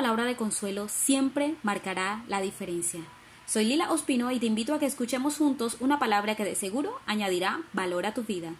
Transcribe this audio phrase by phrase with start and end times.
[0.00, 3.00] palabra de consuelo siempre marcará la diferencia.
[3.44, 6.98] Soy Lila Ospino y te invito a que escuchemos juntos una palabra que de seguro
[7.04, 8.54] añadirá valor a tu vida.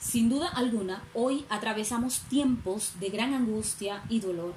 [0.00, 4.54] Sin duda alguna, hoy atravesamos tiempos de gran angustia y dolor,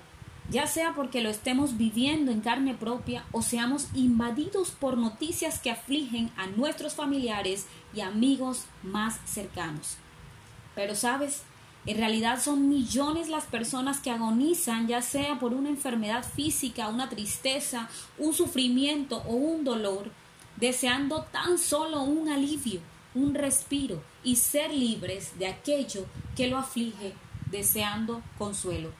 [0.49, 5.69] ya sea porque lo estemos viviendo en carne propia o seamos invadidos por noticias que
[5.69, 9.97] afligen a nuestros familiares y amigos más cercanos.
[10.77, 11.41] Pero sabes,
[11.85, 17.09] en realidad son millones las personas que agonizan, ya sea por una enfermedad física, una
[17.09, 20.09] tristeza, un sufrimiento o un dolor,
[20.55, 22.79] deseando tan solo un alivio
[23.17, 26.05] un respiro y ser libres de aquello
[26.35, 27.13] que lo aflige,
[27.49, 28.91] deseando consuelo.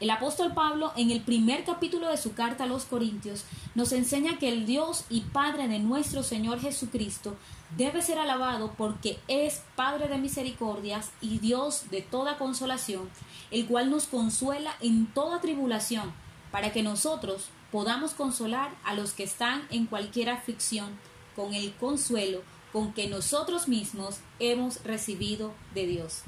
[0.00, 4.38] El apóstol Pablo, en el primer capítulo de su carta a los Corintios, nos enseña
[4.38, 7.36] que el Dios y Padre de nuestro Señor Jesucristo
[7.76, 13.10] debe ser alabado porque es Padre de misericordias y Dios de toda consolación,
[13.50, 16.14] el cual nos consuela en toda tribulación,
[16.50, 20.98] para que nosotros podamos consolar a los que están en cualquier aflicción
[21.36, 22.40] con el consuelo
[22.72, 26.22] con que nosotros mismos hemos recibido de Dios.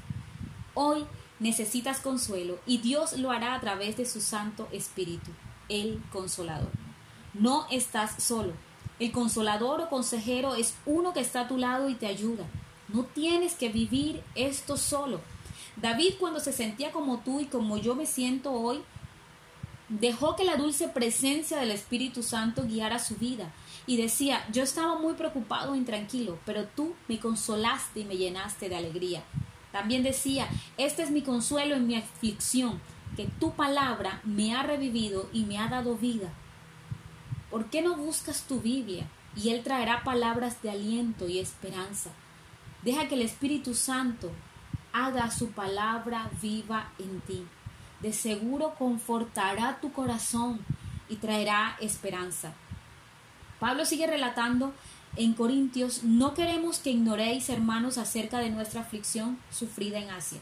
[0.75, 1.05] Hoy
[1.43, 5.29] necesitas consuelo y Dios lo hará a través de su Santo Espíritu,
[5.67, 6.71] el Consolador.
[7.33, 8.53] No estás solo.
[8.97, 12.45] El consolador o consejero es uno que está a tu lado y te ayuda.
[12.87, 15.19] No tienes que vivir esto solo.
[15.75, 18.81] David cuando se sentía como tú y como yo me siento hoy,
[19.89, 23.51] dejó que la dulce presencia del Espíritu Santo guiara su vida
[23.85, 28.69] y decía, yo estaba muy preocupado e intranquilo, pero tú me consolaste y me llenaste
[28.69, 29.23] de alegría.
[29.73, 32.79] También decía, este es mi consuelo en mi aflicción,
[33.17, 36.31] que tu palabra me ha revivido y me ha dado vida.
[37.49, 39.07] ¿Por qué no buscas tu Biblia?
[39.35, 42.11] Y Él traerá palabras de aliento y esperanza.
[42.83, 44.31] Deja que el Espíritu Santo
[44.91, 47.43] haga su palabra viva en ti.
[47.99, 50.59] De seguro confortará tu corazón
[51.09, 52.53] y traerá esperanza.
[53.59, 54.71] Pablo sigue relatando
[55.15, 60.39] en Corintios, no queremos que ignoréis, hermanos, acerca de nuestra aflicción sufrida en Asia,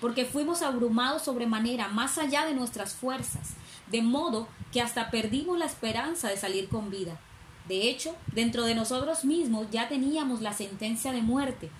[0.00, 3.50] porque fuimos abrumados sobremanera, más allá de nuestras fuerzas,
[3.90, 7.20] de modo que hasta perdimos la esperanza de salir con vida.
[7.68, 11.70] De hecho, dentro de nosotros mismos ya teníamos la sentencia de muerte,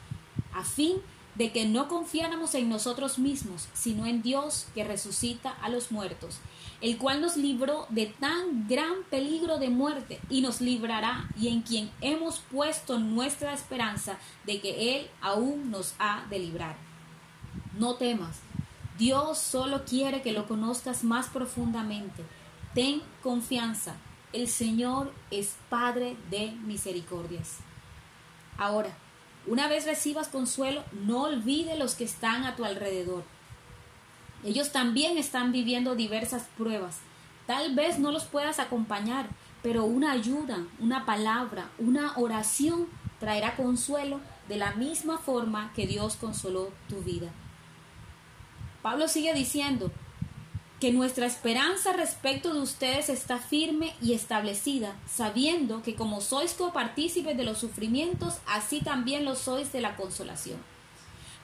[0.54, 0.98] a fin
[1.34, 6.40] de que no confiáramos en nosotros mismos, sino en Dios que resucita a los muertos
[6.82, 11.62] el cual nos libró de tan gran peligro de muerte y nos librará y en
[11.62, 16.76] quien hemos puesto nuestra esperanza de que Él aún nos ha de librar.
[17.78, 18.40] No temas,
[18.98, 22.24] Dios solo quiere que lo conozcas más profundamente.
[22.74, 23.94] Ten confianza,
[24.32, 27.58] el Señor es Padre de misericordias.
[28.58, 28.90] Ahora,
[29.46, 33.24] una vez recibas consuelo, no olvide los que están a tu alrededor
[34.44, 36.98] ellos también están viviendo diversas pruebas.
[37.46, 39.28] Tal vez no los puedas acompañar,
[39.62, 42.86] pero una ayuda, una palabra, una oración
[43.20, 47.28] traerá consuelo de la misma forma que Dios consoló tu vida.
[48.82, 49.92] Pablo sigue diciendo
[50.82, 57.36] que nuestra esperanza respecto de ustedes está firme y establecida, sabiendo que como sois copartícipes
[57.36, 60.58] de los sufrimientos, así también lo sois de la consolación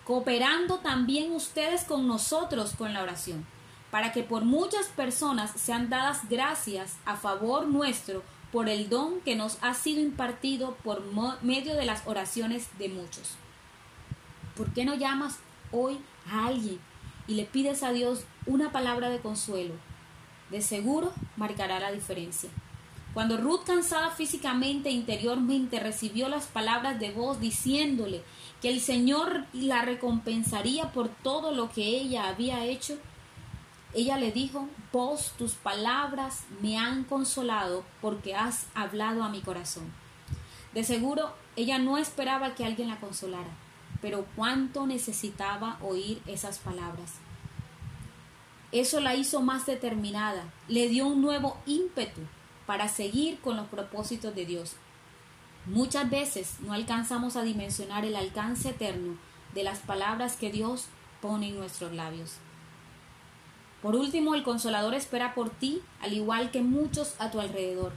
[0.08, 3.44] cooperando también ustedes con nosotros con la oración,
[3.90, 9.36] para que por muchas personas sean dadas gracias a favor nuestro por el don que
[9.36, 11.02] nos ha sido impartido por
[11.42, 13.34] medio de las oraciones de muchos.
[14.56, 15.40] ¿Por qué no llamas
[15.72, 16.87] hoy a alguien
[17.28, 19.74] y le pides a Dios una palabra de consuelo?
[20.50, 22.50] De seguro marcará la diferencia.
[23.14, 28.22] Cuando Ruth, cansada físicamente e interiormente, recibió las palabras de voz diciéndole
[28.60, 32.98] que el Señor la recompensaría por todo lo que ella había hecho,
[33.94, 39.92] ella le dijo, vos tus palabras me han consolado porque has hablado a mi corazón.
[40.74, 43.48] De seguro, ella no esperaba que alguien la consolara,
[44.00, 47.14] pero cuánto necesitaba oír esas palabras.
[48.70, 52.20] Eso la hizo más determinada, le dio un nuevo ímpetu
[52.66, 54.74] para seguir con los propósitos de Dios.
[55.64, 59.16] Muchas veces no alcanzamos a dimensionar el alcance eterno
[59.54, 60.86] de las palabras que Dios
[61.22, 62.34] pone en nuestros labios.
[63.82, 67.92] Por último, el consolador espera por ti, al igual que muchos a tu alrededor.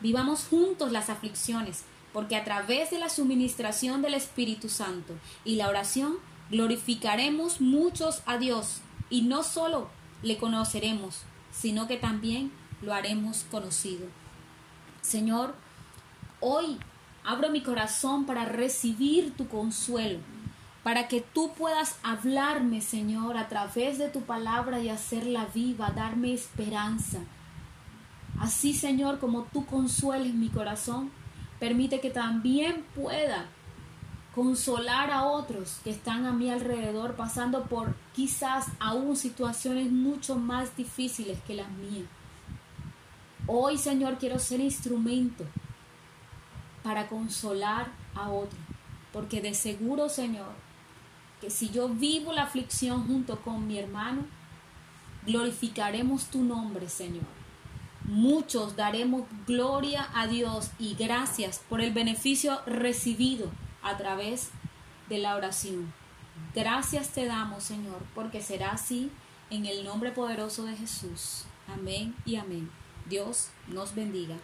[0.00, 5.14] Vivamos juntos las aflicciones, porque a través de la suministración del Espíritu Santo
[5.44, 6.16] y la oración
[6.50, 9.88] glorificaremos muchos a Dios y no solo
[10.22, 14.06] le conoceremos, sino que también lo haremos conocido.
[15.00, 15.54] Señor,
[16.40, 16.78] hoy
[17.24, 20.18] abro mi corazón para recibir tu consuelo.
[20.82, 26.34] para que tú puedas hablarme, Señor, a través de tu palabra y hacerla viva, darme
[26.34, 27.20] esperanza.
[28.40, 31.12] Así, Señor, como tú consueles mi corazón,
[31.62, 33.46] permite que también pueda
[34.34, 40.76] consolar a otros que están a mi alrededor pasando por quizás aún situaciones mucho más
[40.76, 42.08] difíciles que las mías.
[43.46, 45.44] Hoy, Señor, quiero ser instrumento
[46.82, 48.60] para consolar a otros,
[49.12, 50.54] porque de seguro, Señor,
[51.40, 54.24] que si yo vivo la aflicción junto con mi hermano,
[55.24, 57.41] glorificaremos tu nombre, Señor.
[58.04, 63.50] Muchos daremos gloria a Dios y gracias por el beneficio recibido
[63.82, 64.50] a través
[65.08, 65.92] de la oración.
[66.54, 69.10] Gracias te damos, Señor, porque será así
[69.50, 71.44] en el nombre poderoso de Jesús.
[71.68, 72.70] Amén y amén.
[73.08, 74.36] Dios nos bendiga.